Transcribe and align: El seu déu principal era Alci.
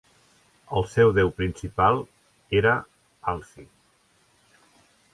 El 0.79 0.87
seu 0.93 1.11
déu 1.17 1.29
principal 1.41 2.01
era 2.63 2.75
Alci. 3.35 3.71